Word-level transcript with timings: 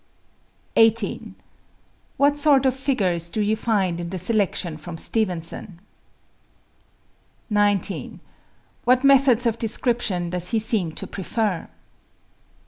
18. 0.77 1.35
What 2.17 2.35
sort 2.35 2.65
of 2.65 2.73
figures 2.73 3.29
do 3.29 3.39
you 3.39 3.55
find 3.55 4.01
in 4.01 4.09
the 4.09 4.17
selection 4.17 4.75
from 4.75 4.97
Stevenson, 4.97 5.79
on 7.51 7.57
page 7.57 7.79
242? 7.81 7.93
19. 8.07 8.19
What 8.85 9.03
methods 9.03 9.45
of 9.45 9.59
description 9.59 10.31
does 10.31 10.49
he 10.49 10.57
seem 10.57 10.93
to 10.93 11.05
prefer? 11.05 11.67